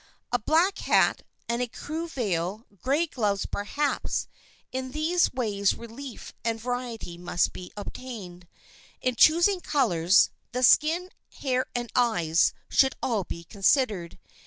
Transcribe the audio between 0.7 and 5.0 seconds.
hat, an écru veil, gray gloves perhaps—in